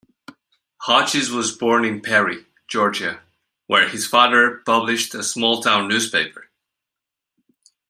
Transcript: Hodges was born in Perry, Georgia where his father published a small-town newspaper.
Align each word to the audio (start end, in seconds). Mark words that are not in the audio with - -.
Hodges 0.81 1.29
was 1.29 1.55
born 1.55 1.85
in 1.85 2.01
Perry, 2.01 2.47
Georgia 2.67 3.19
where 3.67 3.87
his 3.87 4.07
father 4.07 4.63
published 4.65 5.13
a 5.13 5.21
small-town 5.21 5.87
newspaper. 5.89 6.49